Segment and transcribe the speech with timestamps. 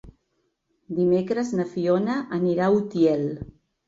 [0.99, 3.23] Dimecres na Fiona anirà a Utiel.